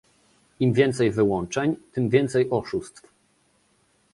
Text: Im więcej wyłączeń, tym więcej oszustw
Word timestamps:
Im 0.59 0.73
więcej 0.73 1.11
wyłączeń, 1.11 1.75
tym 1.91 2.09
więcej 2.09 2.49
oszustw 2.49 3.03